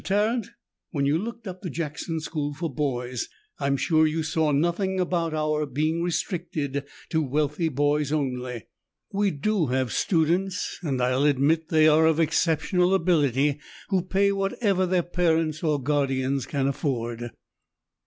[0.03, 0.49] Tarrant,
[0.89, 3.27] when you looked up the Jackson School for Boys,
[3.59, 8.63] I'm sure you saw nothing about our being restricted to wealthy boys only.
[9.11, 13.59] We do have students, and I'll admit that they are of exceptional ability,
[13.89, 17.29] who pay whatever their parents or guardians can afford."